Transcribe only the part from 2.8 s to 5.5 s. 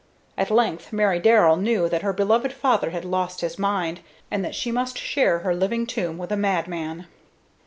had lost his mind, and that she must share